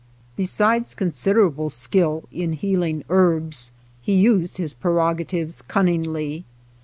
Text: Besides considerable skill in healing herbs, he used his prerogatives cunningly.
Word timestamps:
Besides 0.35 0.95
considerable 0.95 1.69
skill 1.69 2.23
in 2.31 2.53
healing 2.53 3.03
herbs, 3.07 3.71
he 4.01 4.15
used 4.15 4.57
his 4.57 4.73
prerogatives 4.73 5.61
cunningly. 5.61 6.43